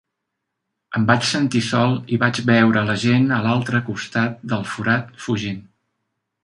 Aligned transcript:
Em 0.99 1.03
vaig 1.11 1.27
sentir 1.31 1.61
sol 1.67 1.93
i 2.15 2.19
vaig 2.25 2.41
veure 2.49 2.85
la 2.89 2.97
gent 3.05 3.29
a 3.37 3.41
l'altre 3.45 3.83
costat 3.91 4.43
del 4.55 4.69
forat 4.75 5.15
fugint. 5.27 5.67